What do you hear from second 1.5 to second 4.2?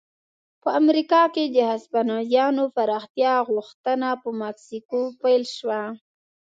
هسپانویانو پراختیا غوښتنه